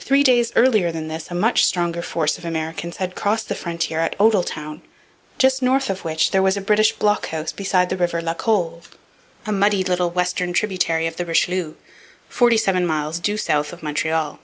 Three 0.00 0.24
days 0.24 0.50
earlier 0.56 0.90
than 0.90 1.06
this 1.06 1.30
a 1.30 1.34
much 1.36 1.64
stronger 1.64 2.02
force 2.02 2.38
of 2.38 2.44
Americans 2.44 2.96
had 2.96 3.14
crossed 3.14 3.48
the 3.48 3.54
frontier 3.54 4.00
at 4.00 4.18
Odelltown, 4.18 4.82
just 5.38 5.62
north 5.62 5.88
of 5.88 6.04
which 6.04 6.32
there 6.32 6.42
was 6.42 6.56
a 6.56 6.60
British 6.60 6.90
blockhouse 6.96 7.52
beside 7.52 7.88
the 7.88 7.96
river 7.96 8.20
La 8.20 8.34
Colle, 8.34 8.82
a 9.46 9.52
muddy 9.52 9.84
little 9.84 10.10
western 10.10 10.52
tributary 10.54 11.06
of 11.06 11.14
the 11.18 11.24
Richelieu, 11.24 11.74
forty 12.28 12.56
seven 12.56 12.84
miles 12.84 13.20
due 13.20 13.36
south 13.36 13.72
of 13.72 13.80
Montreal. 13.80 14.40